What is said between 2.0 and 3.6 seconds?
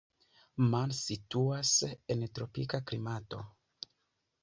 en tropika klimato.